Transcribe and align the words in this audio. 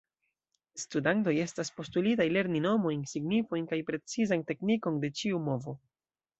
Studantoj 0.83 1.33
estas 1.43 1.69
postulitaj 1.81 2.27
lerni 2.39 2.63
nomojn, 2.65 3.05
signifojn 3.13 3.69
kaj 3.75 3.81
precizan 3.93 4.49
teknikon 4.51 5.01
de 5.07 5.15
ĉiu 5.23 5.47
movo. 5.51 5.81